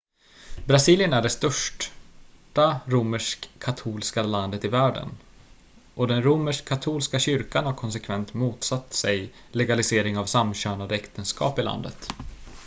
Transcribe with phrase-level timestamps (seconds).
[0.65, 5.09] brasilien är det största romersk-katolska landet i världen
[5.95, 12.13] och den romersk-katolska kyrkan har konsekvent motsatt sig legalisering av samkönade äktenskap i landet